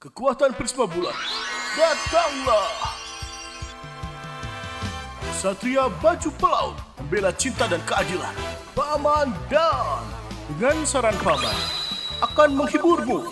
[0.00, 1.12] Kekuatan Prisma Bulan,
[1.76, 2.72] datanglah!
[5.36, 8.32] Satria Baju Pelaut, membela cinta dan keadilan.
[8.72, 10.00] Paman Dan,
[10.56, 11.52] dengan saran Paman,
[12.24, 13.28] akan menghiburmu.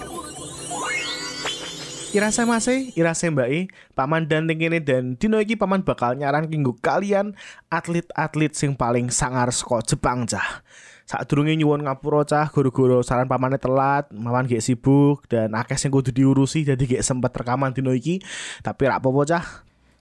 [2.12, 7.32] Irasa Mase, Irasa Mbak Paman dan tingkini dan dino iki paman bakal nyaran kinggu kalian
[7.72, 10.60] atlet-atlet sing paling sangar saka Jepang cah.
[11.08, 15.88] Saat durunge nyuwun ngapura cah guru-guru saran pamane telat, paman gak sibuk dan akeh sing
[15.88, 18.20] kudu diurusi jadi gak sempet rekaman dino iki.
[18.60, 19.44] Tapi rak apa cah?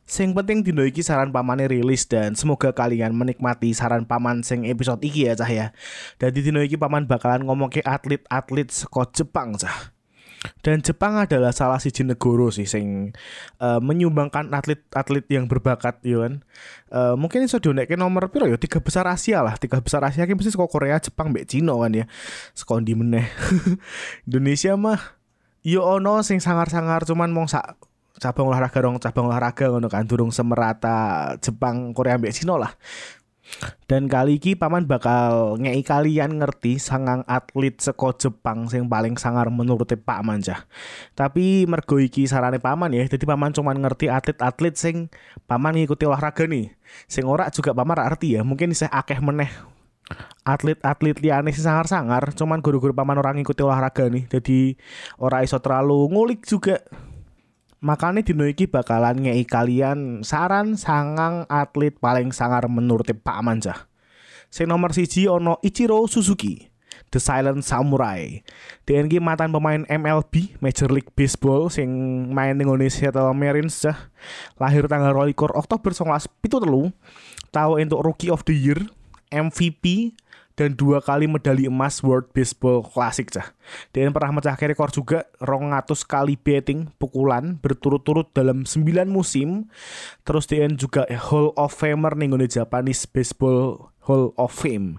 [0.03, 4.99] Sing penting dino iki saran pamane rilis dan semoga kalian menikmati saran paman sing episode
[4.99, 5.71] iki ya cah ya.
[6.19, 9.96] Jadi dino iki paman bakalan ngomong ke atlet-atlet saka Jepang cah.
[10.61, 13.15] Dan Jepang adalah salah siji negara sih sing
[13.57, 16.45] uh, menyumbangkan atlet-atlet yang berbakat yo kan.
[16.93, 19.57] Uh, mungkin iso dionekke nomor piro ya tiga besar Asia lah.
[19.57, 22.05] Tiga besar Asia mesti saka Korea, Jepang, mbek Cina kan ya.
[22.53, 23.25] Sekondi meneh.
[24.27, 25.17] Indonesia mah
[25.65, 27.75] yo ono sing sangar-sangar cuman mong sak
[28.17, 32.73] cabang olahraga dong cabang olahraga ngono kan durung semerata Jepang, Korea, mbek Cina lah.
[33.87, 39.47] Dan kali ini paman bakal ngei kalian ngerti sangang atlet seko Jepang sing paling sangar
[39.47, 40.67] menurut Pak Manja.
[41.15, 44.95] Tapi mergo iki sarane paman ya, jadi paman cuma ngerti atlet-atlet sing
[45.47, 46.75] paman ngikuti olahraga nih.
[47.07, 49.49] Sing ora juga paman arti ya, mungkin saya akeh meneh
[50.47, 54.27] atlet-atlet liane sing sangar-sangar, cuman guru-guru paman orang ngikuti olahraga nih.
[54.31, 54.79] Jadi
[55.19, 56.79] ora iso terlalu ngulik juga.
[57.77, 63.85] Makanya dino iki bakalan ngei kalian saran sangang atlet paling sangar menurut Pak Manja.
[64.49, 66.73] Sing nomor siji ono Ichiro Suzuki.
[67.07, 68.43] The Silent Samurai.
[68.83, 71.87] DNG mantan pemain MLB Major League Baseball sing
[72.35, 74.11] main ning Seattle Mariners cah.
[74.59, 76.91] Lahir tanggal 22 Oktober 1973.
[77.47, 78.81] Tahu untuk Rookie of the Year,
[79.31, 80.11] MVP,
[80.57, 83.53] dan dua kali medali emas World Baseball Classic cah.
[83.93, 89.69] Dan pernah mecahkan rekor juga rongatus kali betting pukulan berturut-turut dalam 9 musim.
[90.25, 94.97] Terus dia juga Hall of Famer nih Japanese Baseball Hall of Fame.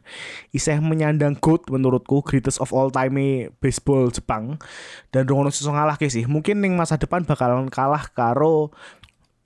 [0.55, 4.63] Iseh menyandang GOAT menurutku greatest of all time baseball Jepang
[5.11, 6.29] dan Rongono susah ngalah sih.
[6.29, 8.71] Mungkin nih masa depan bakalan kalah karo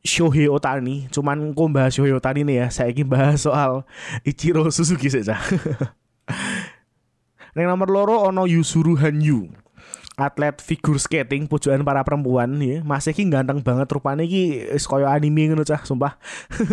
[0.02, 3.86] Shohei Otani, cuman kok bahas Shohei Otani nih ya, saya ingin bahas soal
[4.26, 5.38] Ichiro Suzuki saja.
[7.52, 9.52] Yang nomor loro ono Yusuru Hanyu.
[10.12, 15.08] Atlet figure skating pujukan para perempuan ya masih ki ganteng banget rupanya ki is koyo
[15.08, 16.20] anime ngono cah sumpah.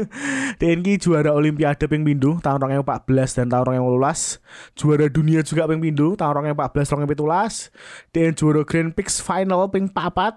[0.62, 5.80] Dan ki juara olimpiade ping pindu tahun 2014 dan tahun 2018 juara dunia juga ping
[5.80, 10.36] pindu tahun 2014 2017 dan juara Grand Prix final ping papat.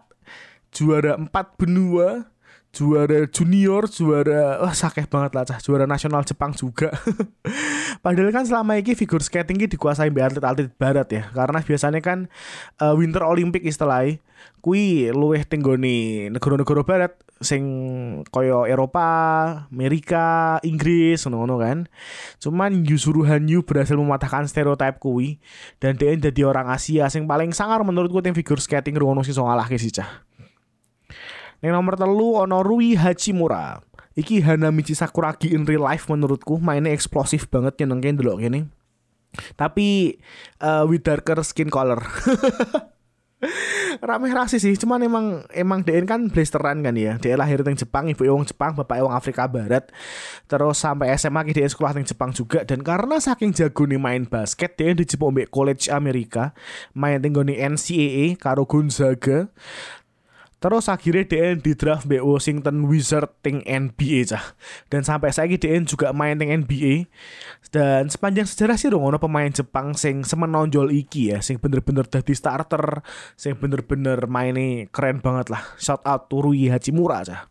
[0.72, 2.33] Juara empat benua
[2.72, 6.88] juara junior, juara wah sakeh banget lah cah, juara nasional Jepang juga.
[8.05, 12.33] Padahal kan selama ini figure skating ini dikuasai oleh atlet-atlet barat ya, karena biasanya kan
[12.81, 14.16] uh, Winter Olympic istilahnya
[14.62, 17.12] kui luweh tenggoni negara-negara barat
[17.43, 17.62] sing
[18.31, 19.10] koyo Eropa,
[19.69, 21.78] Amerika, Inggris ngono-ngono kan.
[22.39, 25.43] Cuman Yusuru Hanyu berhasil mematahkan stereotip kui
[25.83, 29.43] dan dia jadi orang Asia sing paling sangar menurutku tim figure skating rungono sing so
[29.44, 30.22] ngalahke sih cah.
[31.62, 33.78] Yang nomor telu ono Rui Hachimura.
[34.18, 38.68] Iki Hanamichi Sakuragi in real life menurutku mainnya eksplosif banget nyenengin dulu gini.
[39.56, 40.20] Tapi
[40.60, 42.02] uh, with darker skin color.
[44.02, 47.18] Rame rasi sih, cuman emang emang DN kan blasteran kan ya.
[47.18, 49.90] Dia lahir di Jepang, ibu wong Jepang, bapak wong Afrika Barat.
[50.46, 54.78] Terus sampai SMA dia sekolah di Jepang juga dan karena saking jago nih main basket,
[54.78, 56.54] dia di Jepang College Amerika,
[56.94, 59.50] main tinggal di NCAA karo Gonzaga.
[60.62, 64.54] Terus akhirnya DN di draft B Washington Wizard ting NBA cah.
[64.86, 67.10] Dan sampai saya DN juga main ting NBA.
[67.74, 73.02] Dan sepanjang sejarah sih dong pemain Jepang sing semenonjol iki ya, sing bener-bener jadi starter,
[73.34, 75.66] sing bener-bener mainnya keren banget lah.
[75.82, 77.50] Shout out to Rui Hachimura cah.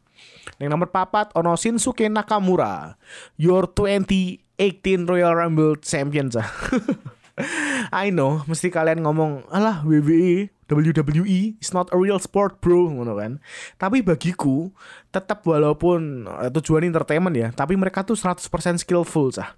[0.62, 2.96] Yang nomor papat ono Shinsuke Nakamura,
[3.36, 6.48] your 2018 Royal Rumble champion cah.
[7.92, 13.20] I know, mesti kalian ngomong, alah WWE WWE is not a real sport bro ngono
[13.20, 13.44] kan.
[13.76, 14.72] Tapi bagiku
[15.12, 18.40] tetap walaupun uh, tujuan entertainment ya tapi mereka tuh 100%
[18.80, 19.52] skillful sah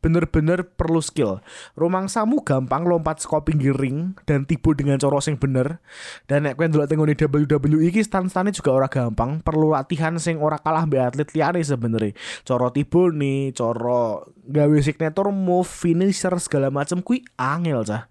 [0.00, 1.40] bener-bener perlu skill.
[1.74, 5.82] Romang samu gampang lompat saka pinggir ring dan tibu dengan coro sing bener.
[6.30, 10.60] Dan nek kowe ndelok tengone WWE iki stand-stane juga ora gampang, perlu latihan sing ora
[10.60, 12.14] kalah mbek atlet liyane sebenarnya.
[12.46, 18.06] Coro tibu nih, coro gawe signature move, finisher segala macam kui angel cah.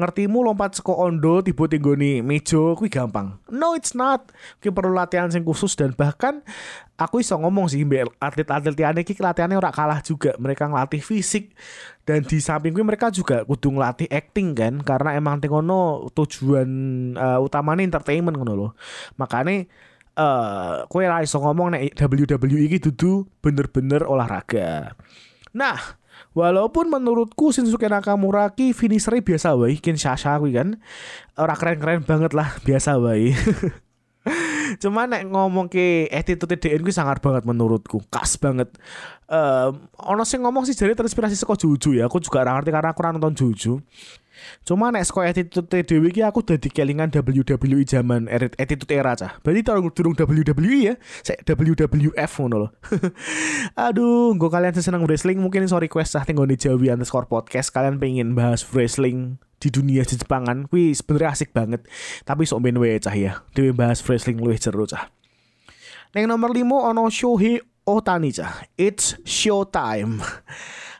[0.00, 3.36] Ngertimu lompat saka ondo tibu tinggoni mejo kui gampang.
[3.52, 4.32] No it's not.
[4.64, 6.40] Kui perlu latihan sing khusus dan bahkan
[6.96, 10.32] aku iso ngomong sih mbek atlet-atlet liyane iki latihannya ora kalah juga.
[10.40, 11.52] Mereka ngelatih fisik
[12.08, 16.68] dan di samping kuwi mereka juga kudu ngelatih acting kan karena emang tengono tujuan
[17.14, 18.70] uh, utamanya entertainment ngono loh.
[19.20, 19.68] Makanya
[20.16, 24.96] uh, kowe ora iso ngomong nek WWE iki dudu bener-bener olahraga.
[25.52, 25.78] Nah,
[26.36, 30.76] Walaupun menurutku Shinsuke Nakamura ki finishernya biasa wae, Kinshasa kuwi kan.
[31.32, 33.32] Ora keren-keren banget lah, biasa wae.
[34.82, 38.74] Cuma nek ngomong ke attitude DN gue sangat banget menurutku, khas banget.
[39.26, 42.10] Um, ono sing ngomong sih jadi terinspirasi saka Juju ya.
[42.10, 43.82] Aku juga ngerti karena aku nonton Juju.
[44.68, 49.40] Cuma nek saka attitude dhewe iki aku dadi kelingan WWE zaman attitude era cah.
[49.40, 50.94] Berarti tahun durung WWE ya,
[51.24, 52.70] saya WWF ngono loh.
[53.88, 58.34] Aduh, gue kalian seneng wrestling mungkin sorry request cah di Jawi underscore podcast kalian pengen
[58.36, 61.84] bahas wrestling di dunia Jepangan kuwi sebenarnya asik banget.
[62.24, 63.42] Tapi sok ben wae cah ya.
[63.56, 65.08] Dewe bahas wrestling luwih seru cah.
[66.16, 68.64] Neng nomor 5 ono Shohei Otani cah.
[68.76, 70.20] It's showtime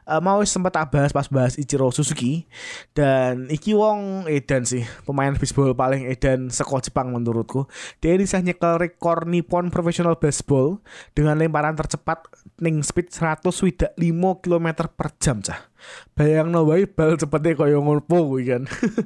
[0.06, 2.46] uh, mau sempat tak bahas pas bahas Ichiro Suzuki.
[2.94, 7.66] Dan iki wong edan sih pemain baseball paling edan seko Jepang menurutku.
[7.98, 10.80] Dia bisa nyekel rekor Nippon Professional Baseball
[11.12, 12.24] dengan lemparan tercepat
[12.62, 13.98] ning speed 105
[14.40, 15.68] km per jam cah.
[16.16, 18.64] Bayang no wae bal cepetnya kaya kuwi kan?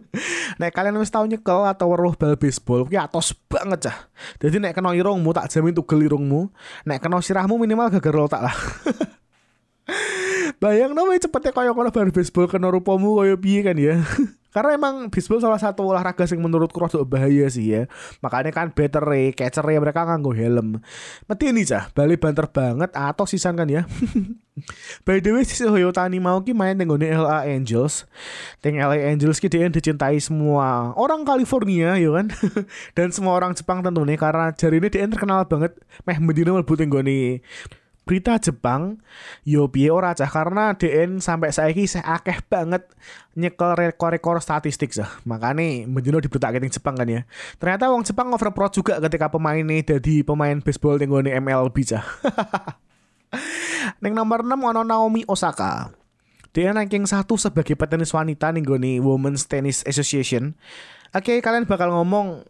[0.62, 3.96] Nek kalian wis tau nyekel atau weruh bal baseball kuwi atos banget cah.
[4.38, 6.48] Jadi nek kena irungmu tak jamin tugel irungmu.
[6.86, 8.56] Nek kena sirahmu minimal gagal tak lah
[10.60, 13.96] Bayang no cepetnya kayak kalau bar baseball kena rupamu kayak piye kan ya.
[14.50, 17.86] Karena emang baseball salah satu olahraga yang menurutku rada bahaya sih ya.
[18.18, 20.82] Makanya kan better e, catcher ya mereka nganggo helm.
[21.30, 23.86] Mati ini cah, balik banter banget atau sisan kan ya.
[25.06, 28.10] By the way, si Hoyotani mau ki main dengan LA Angels.
[28.58, 32.28] Teng LA Angels ki dia dicintai semua orang California ya kan.
[32.98, 35.78] Dan semua orang Jepang tentunya karena jari ini dia terkenal banget.
[36.04, 37.40] Meh mendino mlebu tenggone
[38.10, 38.98] berita Jepang
[39.46, 42.82] yo piye ora cah karena DN sampai saiki saya akeh banget
[43.38, 45.22] nyekel rekor-rekor statistik cah.
[45.22, 47.22] Makane menjuno di berita ning Jepang kan ya.
[47.62, 52.02] Ternyata wong Jepang overpro juga ketika pemain ini jadi pemain baseball ning MLB cah.
[54.02, 55.94] Neng nomor 6 ono Naomi Osaka.
[56.50, 60.58] Dia ranking satu sebagai petenis wanita nih gue Women's Tennis Association.
[61.14, 62.42] Oke, kalian bakal ngomong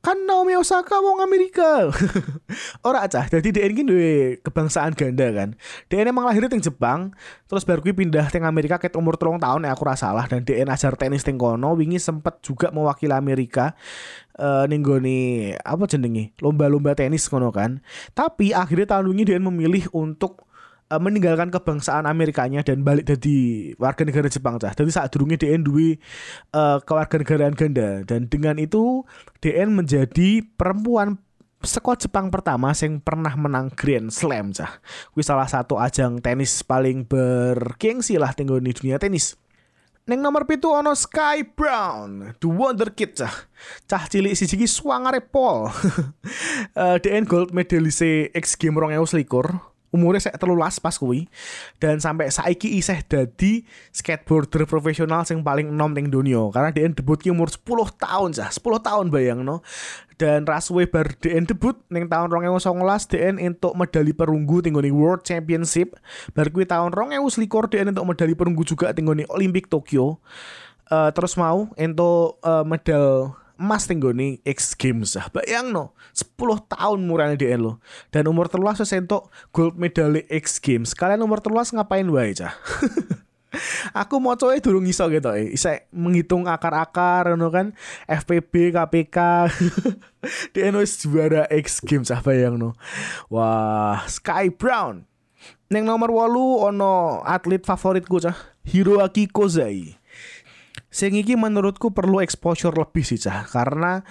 [0.00, 1.92] kan Naomi Osaka wong Amerika.
[2.88, 3.28] Ora cah.
[3.28, 5.52] Jadi dia ini duwe kebangsaan ganda kan?
[5.92, 7.12] Dia emang lahir di Jepang
[7.44, 10.64] terus baru pindah ke Amerika ket umur tolong tahun ya aku rasa salah dan dia
[10.64, 11.76] ajar tenis teng kono.
[11.76, 13.76] Wingi sempet juga mewakili Amerika
[14.40, 16.32] uh, nih apa jenenge?
[16.40, 17.84] Lomba-lomba tenis kono kan?
[18.16, 20.49] Tapi akhirnya tahun wingi dia memilih untuk
[20.90, 23.38] uh, meninggalkan kebangsaan Amerikanya dan balik jadi
[23.78, 24.74] warga negara Jepang cah.
[24.74, 25.96] Jadi saat durungnya DN duwe
[26.52, 29.06] uh, kewarganegaraan ganda dan dengan itu
[29.38, 31.16] DN menjadi perempuan
[31.62, 34.82] sekolah Jepang pertama yang pernah menang Grand Slam cah.
[35.14, 39.38] Wih salah satu ajang tenis paling bergengsi lah tinggal di dunia tenis.
[40.08, 43.46] Neng nomor pitu ono Sky Brown, The Wonder Kid cah.
[43.86, 45.68] Cah cilik si iki swangare pol.
[45.68, 45.72] uh,
[46.82, 51.26] eh, DN gold medalise X Game selikur umurnya saya telulas pas kuwi.
[51.82, 57.18] Dan sampai saiki iseh dadi skateboarder profesional yang paling enom ning dunia karena dia debut
[57.18, 57.66] ki umur 10
[57.98, 59.62] tahun sah 10 tahun bayang no?
[60.20, 62.76] Dan Raswe bar DN debut ning tahun 2019
[63.08, 65.96] DN untuk medali perunggu tinggoni World Championship.
[66.36, 70.20] Bar kuwi tahun 2021 DN untuk medali perunggu juga tinggoni Olympic Tokyo.
[70.90, 75.28] Uh, terus mau untuk uh, medal emas tenggoni X Games ah.
[75.28, 76.32] Bayang no, 10
[76.72, 77.76] tahun murahnya dia lo.
[78.08, 80.96] Dan umur terluas sesentok gold medali X Games.
[80.96, 82.56] Kalian umur terluas ngapain wae cah?
[84.00, 85.52] Aku mau coba durung iso gitu eh.
[85.92, 87.74] Menghitung akar-akar no kan
[88.06, 89.18] FPB KPK
[90.54, 92.72] Dia wis juara X Games ah bayang no.
[93.28, 95.04] Wah, Sky Brown.
[95.70, 98.34] Neng nomor walu ono atlet favoritku cah
[98.66, 99.99] Hiroaki Kozai
[100.90, 103.46] Sing iki menurutku perlu exposure lebih sih cah.
[103.46, 104.02] Karena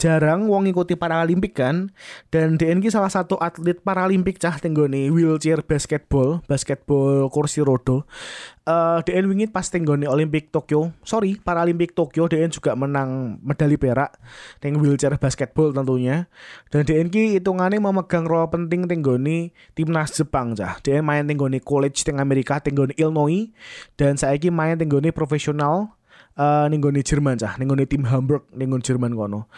[0.00, 1.92] jarang wong ngikuti Paralimpik kan?
[2.32, 8.08] Dan DNG salah satu atlet Paralimpik cah tenggone wheelchair basketball basketball kursi rodo.
[8.64, 10.96] Uh, eh, DN wingi pas tenggone Olimpik Tokyo.
[11.04, 14.16] Sorry Paralimpik Tokyo DN juga menang medali perak
[14.64, 16.24] teng wheelchair basketball tentunya.
[16.72, 20.80] Dan DN ki hitungannya memegang role penting tenggone timnas Jepang cah.
[20.80, 23.52] DN main tenggone college teng Amerika tenggone Illinois.
[24.00, 25.99] Dan saya main tenggone profesional
[26.40, 29.52] uh, Jerman cah, ninggone tim Hamburg, ninggone Jerman kono.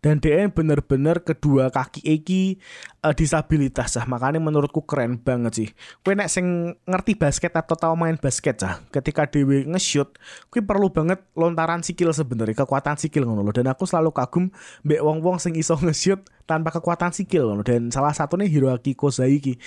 [0.00, 2.58] dan dia bener-bener kedua kaki iki
[3.04, 4.04] uh, disabilitas cah.
[4.08, 5.68] Makanya menurutku keren banget sih.
[6.02, 10.16] Kue nek sing ngerti basket atau tahu main basket cah ketika dewi nge-shoot
[10.48, 14.48] kue perlu banget lontaran sikil sebenarnya kekuatan sikil ngono loh dan aku selalu kagum
[14.82, 17.62] mbek wong-wong sing iso nge-shoot tanpa kekuatan sikil ngono.
[17.62, 19.60] Dan salah satunya Hiroaki Kozai ki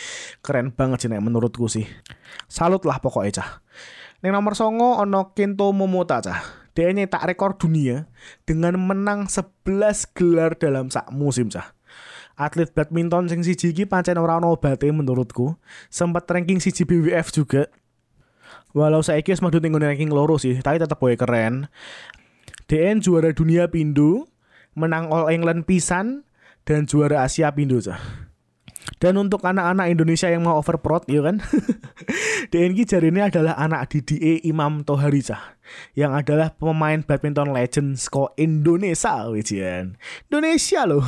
[0.43, 1.85] keren banget sih nek menurutku sih.
[2.49, 3.49] Salut lah pokoknya cah
[4.23, 8.09] Neng nomor songo ono Kento Momota cah dia nyetak rekor dunia
[8.49, 11.75] dengan menang 11 gelar dalam sak musim cah.
[12.33, 15.53] Atlet badminton sing siji iki pancen ora ono obate menurutku.
[15.93, 17.69] Sempat ranking siji BWF juga.
[18.73, 21.69] Walau saya wis madun ning ranking loro sih, tapi tetep boy keren.
[22.65, 24.25] DN juara dunia pindu,
[24.73, 26.25] menang All England pisan
[26.65, 28.01] dan juara Asia pindu cah.
[28.97, 31.37] Dan untuk anak-anak Indonesia yang mau overprot ya kan.
[32.51, 35.55] DNG jari ini adalah anak Didi Imam Toharicah
[35.95, 39.95] yang adalah pemain badminton legend ko Indonesia wijian.
[40.27, 41.05] Indonesia loh.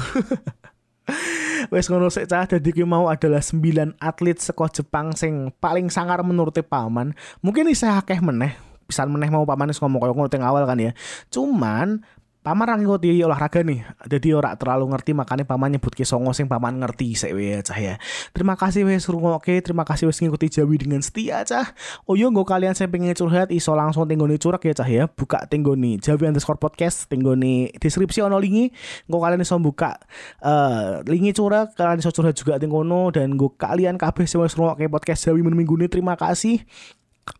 [1.73, 6.55] Wes ngono sik cah dadi mau adalah 9 atlet seko Jepang sing paling sangar menurut
[6.63, 7.17] paman.
[7.43, 10.93] Mungkin isa akeh meneh pisan meneh mau paman ngomong koyo ngono awal kan ya.
[11.33, 12.05] Cuman
[12.45, 16.45] paman ra ngikuti olahraga nih jadi ora terlalu ngerti makanya paman nyebut ke songo sing
[16.45, 17.33] paman ngerti sik
[17.65, 17.97] cah ya.
[18.29, 21.73] Terima kasih wes oke terima kasih wes ngikuti Jawi dengan setia cah.
[22.05, 25.09] Oh yo nggo kalian saya pengen curhat iso langsung nih curak ya cah ya.
[25.09, 28.69] Buka nih Jawi underscore podcast nih deskripsi ono linki
[29.09, 29.97] nggo kalian iso buka
[30.45, 34.85] uh, linki curak kalian iso curhat juga tenggono dan nggo kalian kabeh sing wis ngrungokke
[34.85, 36.61] podcast Jawi minggu ini terima kasih.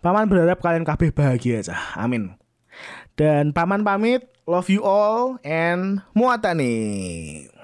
[0.02, 1.94] Paman berharap kalian kabeh bahagia cah.
[1.94, 2.34] Amin.
[3.16, 7.55] Dan paman pamit, love you all and muata nih.